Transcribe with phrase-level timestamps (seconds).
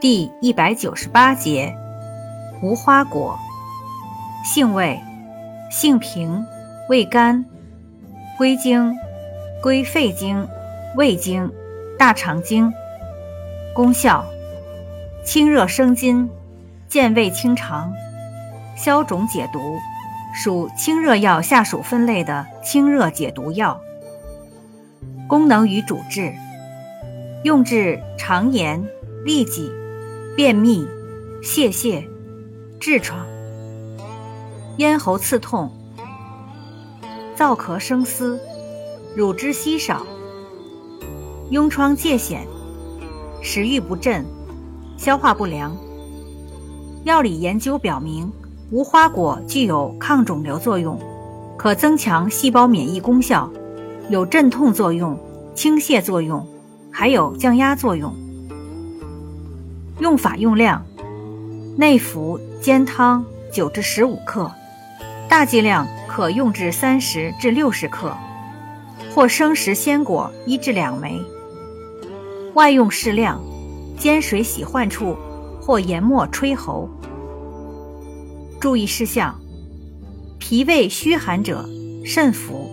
[0.00, 1.76] 第一百九十八节，
[2.62, 3.38] 无花果，
[4.42, 4.98] 性味，
[5.70, 6.42] 性平，
[6.88, 7.44] 味甘，
[8.38, 8.96] 归经，
[9.62, 10.48] 归肺经、
[10.96, 11.52] 胃经、
[11.98, 12.72] 大肠经。
[13.74, 14.24] 功效，
[15.22, 16.30] 清热生津，
[16.88, 17.92] 健胃清肠，
[18.74, 19.58] 消肿解毒，
[20.32, 23.78] 属清热药下属分类的清热解毒药。
[25.28, 26.32] 功能与主治，
[27.44, 28.82] 用治肠炎、
[29.26, 29.70] 痢疾。
[30.36, 30.86] 便秘、
[31.42, 32.04] 泄泻、
[32.80, 33.26] 痔疮、
[34.78, 35.70] 咽喉刺痛、
[37.36, 38.40] 燥咳生丝、
[39.16, 40.06] 乳汁稀少、
[41.50, 42.38] 痈疮疥癣、
[43.42, 44.24] 食欲不振、
[44.96, 45.76] 消化不良。
[47.04, 48.30] 药理研究表明，
[48.70, 50.98] 无花果具有抗肿瘤作用，
[51.58, 53.50] 可增强细胞免疫功效，
[54.08, 55.18] 有镇痛作用、
[55.54, 56.46] 清泻作用，
[56.90, 58.14] 还有降压作用。
[60.00, 60.82] 用法用量：
[61.76, 64.50] 内服煎汤九至十五克，
[65.28, 68.16] 大剂量可用至三十至六十克，
[69.14, 71.20] 或生食鲜果一至两枚。
[72.54, 73.38] 外用适量，
[73.98, 75.14] 煎水洗患处
[75.60, 76.88] 或研末吹喉。
[78.58, 79.38] 注意事项：
[80.38, 81.68] 脾胃虚寒者
[82.06, 82.69] 慎服。